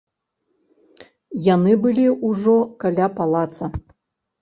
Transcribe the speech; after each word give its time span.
Яны 1.53 1.71
былі 1.85 2.09
ўжо 2.27 2.59
каля 2.83 3.07
палаца. 3.23 3.65